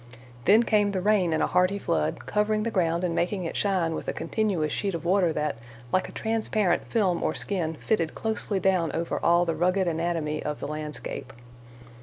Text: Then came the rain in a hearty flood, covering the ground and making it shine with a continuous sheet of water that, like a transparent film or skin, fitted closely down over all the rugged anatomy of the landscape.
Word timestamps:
Then 0.45 0.63
came 0.63 0.93
the 0.93 0.99
rain 0.99 1.31
in 1.31 1.43
a 1.43 1.45
hearty 1.45 1.77
flood, 1.77 2.25
covering 2.25 2.63
the 2.63 2.71
ground 2.71 3.03
and 3.03 3.13
making 3.13 3.43
it 3.43 3.55
shine 3.55 3.93
with 3.93 4.07
a 4.07 4.13
continuous 4.13 4.71
sheet 4.73 4.95
of 4.95 5.05
water 5.05 5.31
that, 5.33 5.57
like 5.91 6.09
a 6.09 6.11
transparent 6.11 6.87
film 6.87 7.21
or 7.21 7.35
skin, 7.35 7.75
fitted 7.75 8.15
closely 8.15 8.59
down 8.59 8.91
over 8.93 9.19
all 9.23 9.45
the 9.45 9.53
rugged 9.53 9.87
anatomy 9.87 10.41
of 10.41 10.59
the 10.59 10.67
landscape. 10.67 11.31